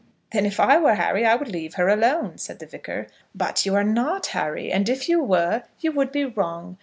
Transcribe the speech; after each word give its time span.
"Then 0.31 0.47
if 0.47 0.59
I 0.59 0.79
were 0.79 0.95
Harry 0.95 1.27
I 1.27 1.35
would 1.35 1.49
leave 1.49 1.75
her 1.75 1.87
alone," 1.87 2.39
said 2.39 2.57
the 2.57 2.65
Vicar. 2.65 3.05
"But 3.35 3.67
you 3.67 3.75
are 3.75 3.83
not 3.83 4.25
Harry; 4.33 4.71
and 4.71 4.89
if 4.89 5.07
you 5.07 5.21
were, 5.21 5.61
you 5.79 5.91
would 5.91 6.11
be 6.11 6.25
wrong. 6.25 6.79